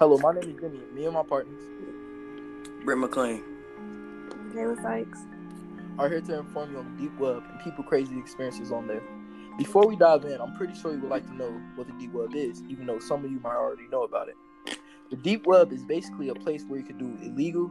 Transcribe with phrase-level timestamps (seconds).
[0.00, 0.80] Hello, my name is Jimmy.
[0.94, 1.62] Me and my partners
[2.86, 3.42] Brent McClain.
[4.54, 5.18] Jalen Sykes.
[5.98, 9.02] are here to inform you on the deep web and people crazy experiences on there.
[9.58, 12.14] Before we dive in, I'm pretty sure you would like to know what the deep
[12.14, 14.36] web is, even though some of you might already know about it.
[15.10, 17.70] The deep web is basically a place where you can do illegal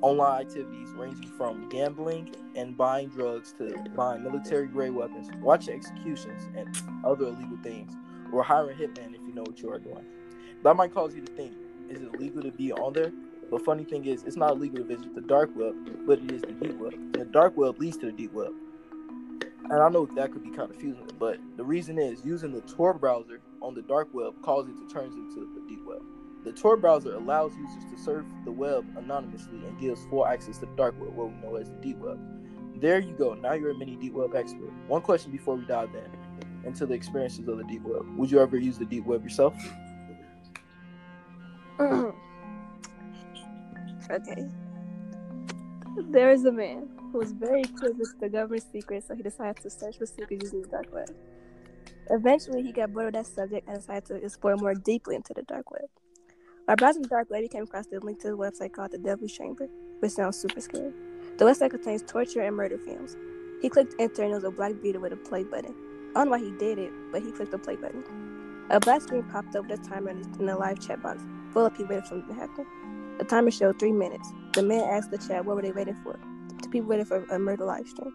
[0.00, 6.48] online activities ranging from gambling and buying drugs to buying military grade weapons, watching executions,
[6.56, 6.74] and
[7.04, 7.92] other illegal things,
[8.32, 10.06] or hiring hitmen if you know what you are doing.
[10.62, 11.54] That might cause you to think,
[11.88, 13.12] is it legal to be on there?
[13.50, 15.74] But funny thing is, it's not illegal to visit the dark web,
[16.06, 16.94] but it is the deep web.
[17.12, 18.52] The dark web leads to the deep web.
[19.64, 22.60] And I know that could be kind of confusing, but the reason is using the
[22.62, 26.02] Tor browser on the dark web causes it to turn into the deep web.
[26.44, 30.66] The Tor browser allows users to surf the web anonymously and gives full access to
[30.66, 32.18] the dark web, what we know as the deep web.
[32.80, 33.34] There you go.
[33.34, 34.72] Now you're a mini deep web expert.
[34.88, 38.06] One question before we dive in into the experiences of the deep web.
[38.16, 39.54] Would you ever use the deep web yourself?
[44.10, 44.48] okay.
[46.10, 49.62] There is a man who was very curious with the government secret, so he decided
[49.62, 51.10] to search for secrets using the dark web.
[52.10, 55.42] Eventually, he got bored of that subject and decided to explore more deeply into the
[55.42, 55.88] dark web.
[56.64, 58.98] While browsing the dark web, he came across the link to a website called the
[58.98, 59.68] Devil's Chamber,
[60.00, 60.92] which sounds super scary.
[61.38, 63.16] The website contains torture and murder films.
[63.60, 65.74] He clicked enter and it was a black beetle with a play button.
[66.14, 68.04] I don't know why he did it, but he clicked the play button.
[68.70, 71.22] A black screen popped up with a timer in the live chat box,
[71.52, 72.66] full of people waiting for something to happen.
[73.18, 74.32] The timer showed three minutes.
[74.54, 76.18] The man asked the chat what were they waiting for.
[76.62, 78.14] The people waiting for a murder live stream.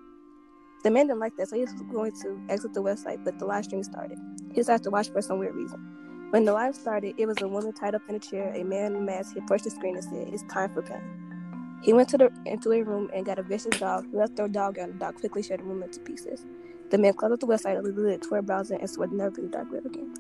[0.84, 3.46] The man didn't like that, so he was going to exit the website, but the
[3.46, 4.18] live stream started.
[4.50, 5.80] He decided to watch for some weird reason.
[6.32, 8.96] When the live started, it was a woman tied up in a chair, a man
[8.96, 9.34] in a mask.
[9.34, 11.02] He approached the screen and said, It's time for pain.
[11.82, 14.08] He went to the into a room and got a vicious dog.
[14.14, 16.46] Left the dog out, and the dog quickly shut the room into pieces.
[16.90, 19.50] The man closed up the website, deleted the Tor browser, and swore never be the
[19.50, 20.14] dark web again.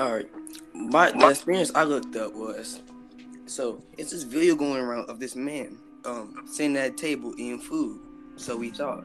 [0.00, 0.30] All right.
[0.72, 2.80] My the experience I looked up was
[3.44, 7.58] so it's this video going around of this man um sitting at a table eating
[7.58, 8.00] food.
[8.36, 9.04] So we thought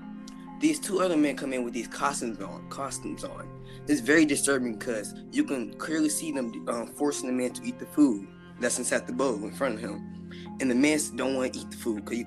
[0.61, 2.69] these two other men come in with these costumes on.
[2.69, 3.45] Costumes on.
[3.89, 7.77] It's very disturbing because you can clearly see them um, forcing the man to eat
[7.77, 8.25] the food
[8.61, 10.31] that's inside the bowl in front of him,
[10.61, 12.23] and the men don't want to eat the food because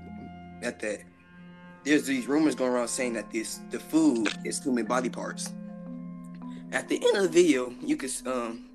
[0.62, 1.04] at that
[1.84, 5.54] there's these rumors going around saying that this the food is human body parts.
[6.72, 8.68] At the end of the video, you can um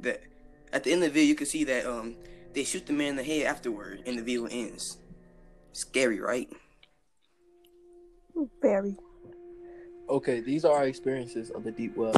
[0.00, 0.22] that
[0.72, 2.16] at the end of the video you can see that um
[2.54, 4.98] they shoot the man in the head afterward, and the video ends.
[5.72, 6.48] Scary, right?
[8.60, 8.96] Very.
[10.08, 12.16] Okay, these are our experiences of the deep web.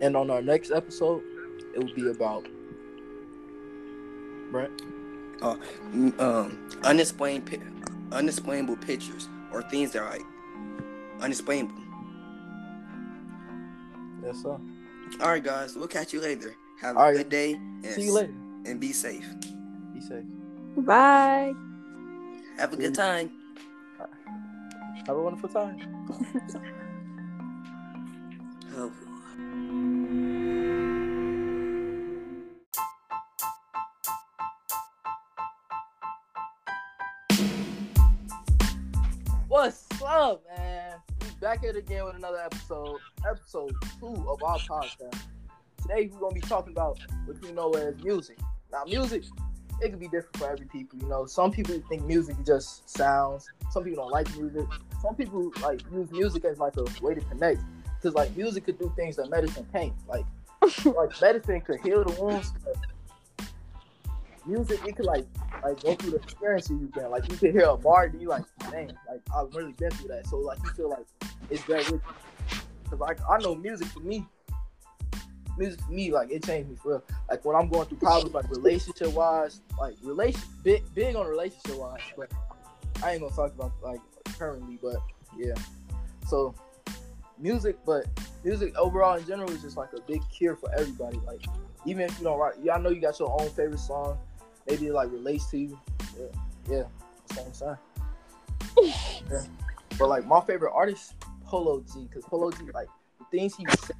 [0.00, 1.22] And on our next episode,
[1.74, 2.46] it will be about
[4.50, 4.82] Brent.
[5.40, 7.60] Mm, Um, unexplained,
[8.12, 10.26] unexplainable pictures or things that are like
[11.20, 11.83] unexplainable.
[14.34, 14.58] Yes, sir.
[15.20, 16.54] All right, guys, we'll catch you later.
[16.80, 17.16] Have a All right.
[17.16, 18.34] good day and, See you later.
[18.66, 19.24] and be safe.
[19.92, 20.24] Be safe.
[20.78, 21.54] Bye.
[22.58, 23.30] Have a good time.
[25.06, 25.78] Have a wonderful time.
[28.76, 28.90] Oh.
[39.48, 40.63] What's up, man?
[41.54, 44.96] Back here again with another episode, episode two of our podcast.
[45.80, 48.40] Today we're gonna be talking about what we know as music.
[48.72, 49.22] Now, music,
[49.80, 50.98] it could be different for every people.
[50.98, 53.48] You know, some people think music just sounds.
[53.70, 54.66] Some people don't like music.
[55.00, 57.62] Some people like use music as like a way to connect.
[58.02, 59.92] Cause like music could do things that medicine can't.
[60.08, 60.24] Like,
[60.84, 62.52] like medicine could heal the wounds.
[64.46, 65.26] Music, it could like
[65.62, 67.10] like go through the experiences you've been.
[67.10, 70.08] Like you could hear a bar and you like, dang, like I've really been through
[70.08, 70.26] that.
[70.26, 71.06] So like you feel like
[71.50, 72.58] it's that with you.
[72.90, 74.26] Cause like I know music for me,
[75.56, 77.04] music for me, like it changed me for real.
[77.30, 81.76] Like when I'm going through problems like relationship wise, like relation big big on relationship
[81.76, 82.30] wise, but
[83.02, 84.00] I ain't gonna talk about like
[84.38, 84.96] currently, but
[85.38, 85.54] yeah.
[86.26, 86.54] So
[87.38, 88.06] music, but
[88.44, 91.18] music overall in general is just like a big cure for everybody.
[91.26, 91.44] Like
[91.86, 94.18] even if you don't write, I know you got your own favorite song,
[94.66, 95.78] maybe it like relates to you.
[96.18, 96.26] Yeah,
[96.70, 96.84] yeah,
[97.44, 97.76] I'm saying.
[99.30, 99.42] yeah.
[99.98, 101.14] But like my favorite artist,
[101.44, 102.88] Polo G, because Polo G, like
[103.18, 103.96] the things he said,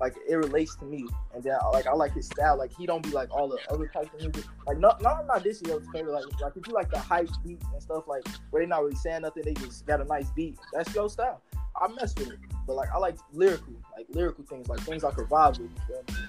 [0.00, 2.58] like it relates to me, and then like I like his style.
[2.58, 4.44] Like he don't be like all the other types of music.
[4.66, 6.12] Like no, no, not dissing your favorite.
[6.12, 8.96] Like like if you like the hype beat and stuff, like where they not really
[8.96, 10.58] saying nothing, they just got a nice beat.
[10.72, 11.40] That's your style.
[11.80, 15.10] I mess with it, but like I like lyrical, like lyrical things, like things I
[15.10, 15.70] could vibe with.
[15.88, 16.28] You me?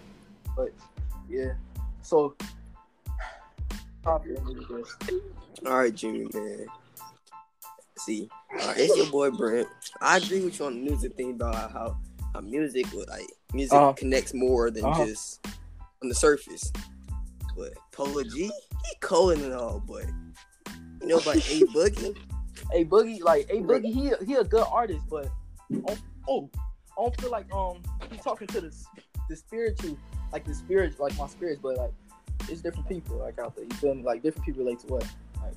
[0.56, 0.74] But
[1.28, 1.54] yeah,
[2.02, 2.36] so.
[4.06, 6.68] All right, Jimmy, man.
[7.98, 8.30] See,
[8.62, 9.68] uh, it's your boy Brent.
[10.02, 11.98] I agree with you on the music thing about how,
[12.34, 13.94] how music like music Uh-huh.
[13.94, 15.06] connects more than Uh-huh.
[15.06, 15.48] just
[16.04, 16.72] on the surface.
[17.58, 18.52] But Polo G, he
[19.02, 20.06] cold and all, but
[21.02, 22.16] you know about A Boogie?
[22.74, 25.30] A Boogie, like A Boogie, he he a good artist, but
[25.88, 25.98] oh,
[26.28, 26.50] oh
[26.98, 27.82] I don't feel like um
[28.12, 28.76] he's talking to the
[29.30, 29.98] the spiritual,
[30.34, 31.92] like the spirit, like my spirits, but like
[32.50, 33.66] it's different people like out there.
[33.66, 34.04] You feel me?
[34.04, 35.08] Like different people relate to what?
[35.42, 35.54] Like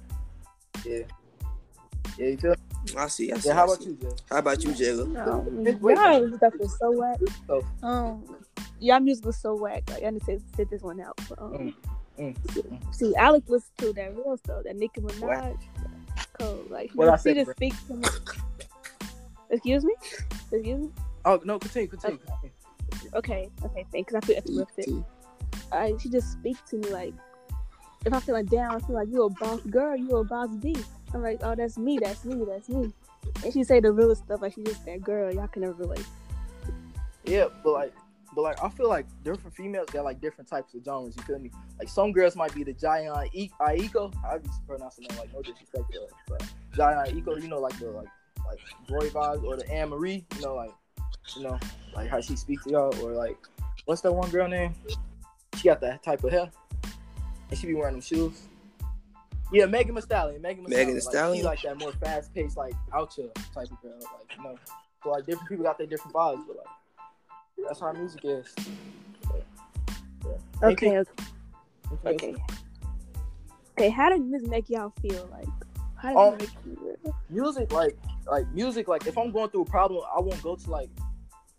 [0.84, 1.00] yeah,
[2.16, 2.26] yeah.
[2.26, 2.50] You feel?
[2.50, 2.56] Me?
[2.96, 3.32] I see.
[3.32, 3.48] I see.
[3.48, 3.54] Yeah.
[3.54, 3.90] How I about see.
[3.90, 4.06] you, Jay?
[4.06, 5.08] Um, How about you, Jayla?
[5.08, 7.19] No, y'all stuff is so whack.
[7.48, 7.64] Oh.
[7.82, 8.36] Um,
[8.80, 9.82] y'all music was so whack.
[9.90, 11.19] Like, I need to sit this one out.
[11.28, 11.75] But, um,
[12.19, 12.94] Mm, mm.
[12.94, 15.20] See, Alex listens to that real stuff, that Nicki Minaj.
[15.22, 15.56] What?
[16.40, 16.69] Cold.
[16.70, 17.54] Like, What I she say, just bro?
[17.54, 18.08] speaks to me.
[19.50, 19.94] Excuse me?
[20.50, 20.90] Excuse me?
[21.25, 22.19] Oh no, continue, continue.
[22.19, 23.10] continue.
[23.14, 24.14] Okay, okay, thanks.
[24.14, 25.04] I feel interrupted.
[25.72, 27.14] I, she just speaks to me like,
[28.04, 30.50] if I feel like down, I feel like you a boss girl, you a boss
[30.56, 30.76] B.
[31.14, 32.92] I'm like, oh, that's me, that's me, that's me.
[33.44, 36.06] And she say the realest stuff, like she just that girl, y'all can never relate.
[37.24, 37.94] Yeah, but like,
[38.34, 41.16] but like, I feel like different females got like different types of genres.
[41.16, 41.50] You feel me?
[41.78, 43.28] Like some girls might be the giant I-
[43.60, 44.14] Aiko.
[44.24, 45.84] I be pronouncing that like no disrespect
[46.28, 46.42] but
[46.74, 47.40] giant Aiko.
[47.40, 48.08] You know, like the like
[48.46, 50.24] like Roy vibes or the Anne Marie.
[50.36, 50.70] You know, like
[51.36, 51.58] you know,
[51.94, 53.36] like how she speaks to y'all, or like
[53.86, 54.74] what's that one girl name?
[55.58, 56.50] She got that type of hair,
[57.50, 58.43] and she be wearing them shoes.
[59.52, 60.40] Yeah, Megan Thee Stallion.
[60.43, 61.44] Megan Thee Megan Thee Stallion.
[61.44, 63.99] Like, she like that more fast paced, like out here type of girl.
[63.99, 64.56] Like you know,
[65.02, 66.66] so like different people got their different vibes, but like.
[67.66, 68.55] That's how music is.
[69.26, 69.43] Okay,
[70.62, 70.88] okay, Anything
[72.06, 72.31] okay.
[72.40, 72.49] else?
[73.72, 75.28] Okay, how does this make y'all feel?
[75.32, 75.49] Like,
[75.96, 77.16] how does Um, it make you feel?
[77.28, 77.99] Music, like,
[78.31, 80.88] like music, like if I'm going through a problem, I won't go to like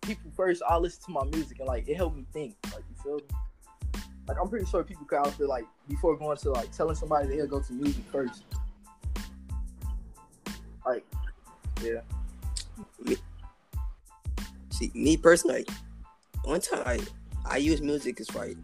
[0.02, 0.64] people first.
[0.70, 2.56] I'll listen to my music and like it helped me think.
[2.74, 3.24] Like you feel me?
[4.30, 7.30] Like I'm pretty sure people could out there like before going to like telling somebody
[7.30, 8.44] they'll go to music first.
[10.86, 11.04] Like,
[11.82, 12.02] yeah.
[14.70, 15.70] See, me personally, like,
[16.44, 17.00] one time I,
[17.44, 18.56] I use music is like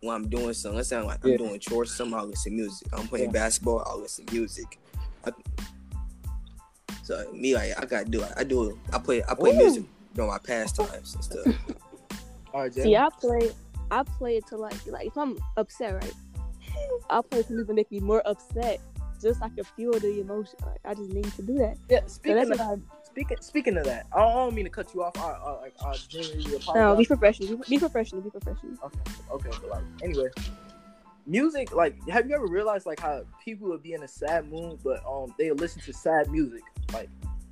[0.00, 0.76] when I'm doing something.
[0.76, 2.88] Let's say like I'm doing chores, something I'll listen to music.
[2.92, 3.42] I'm playing Yeah.
[3.42, 4.80] basketball, I'll listen to music.
[5.24, 5.30] I,
[7.04, 8.32] so me, like I gotta do it.
[8.36, 8.76] I do it.
[8.92, 9.22] I play.
[9.28, 9.56] I play Ooh.
[9.56, 11.46] music during my pastimes and stuff.
[12.52, 12.82] All right, Jay.
[12.82, 13.50] See, I play,
[13.90, 16.14] I play it to like, like if I'm upset, right?
[17.10, 18.80] I'll play music to make me more upset,
[19.20, 20.58] just so I can fuel the emotion.
[20.64, 21.76] Like, I just need to do that.
[21.88, 22.00] yeah.
[22.06, 22.76] Speaking that's of, I.
[23.04, 25.16] speaking speaking of that, I don't, I don't mean to cut you off.
[25.18, 26.74] I, I like I genuinely apologize.
[26.74, 27.56] No, be professional.
[27.56, 28.20] Be, be professional.
[28.22, 28.72] Be professional.
[28.84, 28.98] Okay,
[29.30, 30.28] okay, but like anyway,
[31.26, 31.74] music.
[31.74, 35.02] Like, have you ever realized like how people would be in a sad mood, but
[35.08, 36.62] um they listen to sad music,
[36.92, 37.08] like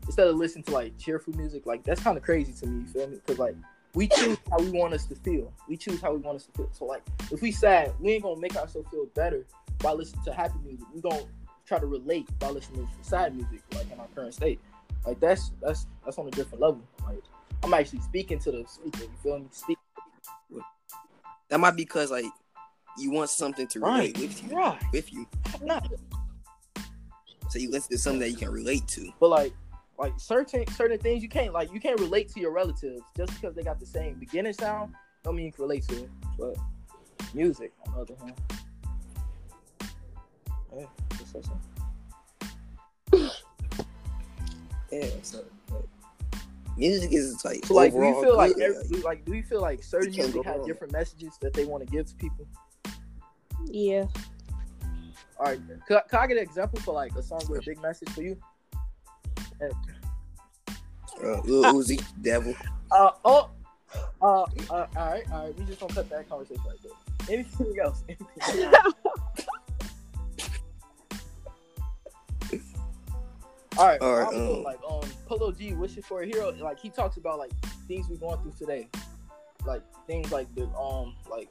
[0.06, 1.66] instead of listening to like cheerful music.
[1.66, 2.80] Like that's kind of crazy to me.
[2.80, 3.16] You feel me?
[3.16, 3.56] Because like
[3.94, 5.52] we choose how we want us to feel.
[5.68, 6.68] We choose how we want us to feel.
[6.72, 9.46] So like if we sad, we ain't gonna make ourselves feel better
[9.78, 10.86] by listening to happy music.
[10.94, 11.22] We gonna
[11.66, 14.60] try to relate by listening to sad music, like in our current state.
[15.06, 16.82] Like that's that's that's on a different level.
[17.06, 17.22] Like
[17.62, 19.02] I'm actually speaking to the speaker.
[19.02, 19.46] You feel me?
[19.52, 19.78] Speak.
[21.48, 22.24] That might be because like
[22.98, 24.18] you want something to relate Right.
[24.18, 24.56] with you.
[24.56, 24.82] Right.
[24.92, 25.26] With you,
[25.62, 25.86] Not.
[27.50, 29.12] so you listen to something that you can relate to.
[29.20, 29.52] But like,
[29.98, 33.54] like certain certain things you can't like you can't relate to your relatives just because
[33.54, 34.94] they got the same beginning sound.
[35.22, 36.10] Don't mean you can relate to it.
[36.38, 36.56] But
[37.32, 38.34] music, on the other hand,
[40.76, 40.86] yeah,
[41.18, 43.30] just say so.
[44.92, 45.06] Yeah.
[45.22, 45.84] So like,
[46.76, 49.42] music is like So like, do you feel like good, every, do, like do you
[49.42, 52.14] feel like certain You music go have different messages that they want to give to
[52.14, 52.46] people?
[53.66, 54.04] Yeah.
[55.40, 55.58] All right,
[55.88, 58.08] could, I- could I get an example for like a song with a big message
[58.10, 58.36] for you?
[61.22, 62.54] Uh, Lil Uzi, Devil.
[62.90, 63.50] Uh oh.
[64.20, 65.58] Uh, uh, all right, all right.
[65.58, 66.92] We just gonna cut that conversation right there.
[67.36, 68.02] Anything else?
[68.08, 68.94] Anything else?
[73.76, 74.56] All right, All right, I'm cool.
[74.58, 76.50] um, like um, Polo G, wishing for a hero.
[76.60, 77.50] Like he talks about like
[77.88, 78.88] things we're going through today,
[79.66, 81.48] like things like the um, like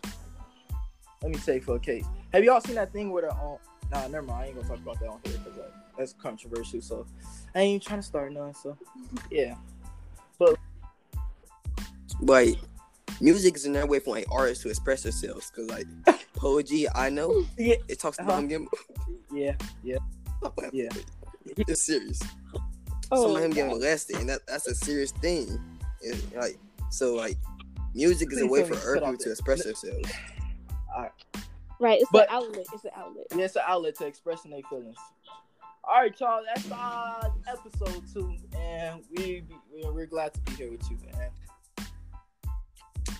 [1.22, 2.05] let me take for a case.
[2.32, 3.58] Have y'all seen that thing where the um,
[3.93, 4.41] nah, never mind.
[4.43, 6.81] I ain't gonna talk about that on here because like, that's controversial.
[6.81, 7.05] So
[7.55, 8.53] I ain't trying to start none.
[8.53, 8.77] So
[9.31, 9.55] yeah,
[10.39, 10.57] But
[12.21, 12.57] like
[13.21, 15.51] music is another way for like artists to express themselves.
[15.55, 15.85] Cause like
[16.35, 18.29] poetry, I know yeah, it talks Uh-huh.
[18.29, 18.67] about him getting.
[19.31, 19.55] yeah,
[20.71, 20.89] yeah.
[21.57, 22.19] It's serious.
[23.12, 25.59] Oh, Some of him getting molested, and that, that's a serious thing.
[26.01, 26.57] It- like
[26.89, 27.38] so, like
[27.93, 30.09] music is a way for to cut people off to express themselves.
[30.97, 31.12] right.
[31.91, 32.65] It's But- an outlet.
[32.73, 33.25] It's an outlet.
[33.35, 34.97] Yeah, it's an outlet to expressing their feelings.
[35.85, 36.41] All right, y'all.
[36.45, 41.29] That's uh, episode two, and we we're, we're glad to be here with you, man.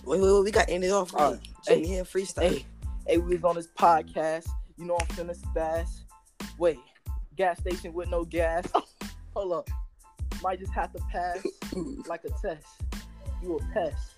[0.06, 1.40] Wait, wait, wait, we got to end it off All right.
[1.40, 1.50] right.
[1.66, 2.50] Jimmy Hill freestyle.
[2.50, 2.66] Hey,
[3.08, 4.48] hey, we was on this podcast.
[4.78, 5.88] You know I'm finna spaz.
[6.58, 6.80] Wait,
[7.36, 8.66] gas station with no gas.
[9.36, 9.70] Hold up,
[10.42, 11.46] might just have to pass
[12.08, 12.66] like a test.
[13.42, 14.16] You a pest.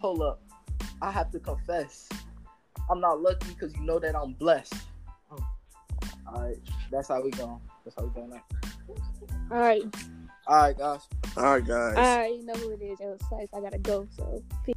[0.00, 0.40] Pull up.
[1.02, 2.08] I have to confess.
[2.90, 4.74] I'm not lucky because you know that I'm blessed.
[5.30, 5.38] Oh.
[6.26, 6.58] All right,
[6.90, 7.60] that's how we going.
[7.84, 8.30] That's how we going.
[8.30, 8.42] Now.
[9.50, 9.82] All right.
[10.46, 11.00] All right, guys.
[11.36, 11.96] All right, guys.
[11.96, 12.34] All right.
[12.34, 12.98] You know who it is.
[13.00, 14.06] Yo, Sice, I gotta go.
[14.16, 14.42] So.
[14.64, 14.74] peace.